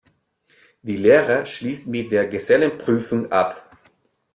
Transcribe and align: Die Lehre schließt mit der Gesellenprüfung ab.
Die 0.81 0.97
Lehre 0.97 1.45
schließt 1.45 1.85
mit 1.85 2.11
der 2.11 2.25
Gesellenprüfung 2.27 3.31
ab. 3.31 3.69